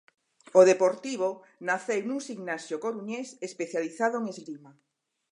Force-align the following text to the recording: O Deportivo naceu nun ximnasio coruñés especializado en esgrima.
O 0.59 0.61
Deportivo 0.71 1.29
naceu 1.67 2.01
nun 2.05 2.19
ximnasio 2.27 2.77
coruñés 2.85 3.27
especializado 3.47 4.15
en 4.19 4.25
esgrima. 4.33 4.71